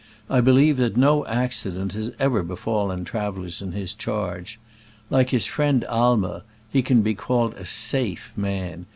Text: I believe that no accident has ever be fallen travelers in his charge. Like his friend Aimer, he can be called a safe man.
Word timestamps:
I 0.31 0.41
believe 0.41 0.77
that 0.77 0.97
no 0.97 1.27
accident 1.27 1.93
has 1.93 2.11
ever 2.17 2.41
be 2.41 2.55
fallen 2.55 3.05
travelers 3.05 3.61
in 3.61 3.71
his 3.73 3.93
charge. 3.93 4.59
Like 5.11 5.29
his 5.29 5.45
friend 5.45 5.85
Aimer, 5.91 6.41
he 6.71 6.81
can 6.81 7.03
be 7.03 7.13
called 7.13 7.53
a 7.53 7.67
safe 7.67 8.33
man. 8.35 8.87